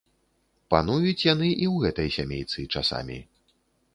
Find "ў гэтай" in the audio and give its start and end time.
1.73-2.09